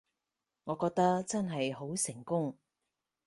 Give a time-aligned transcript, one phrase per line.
[0.63, 2.57] 我覺得真係好成功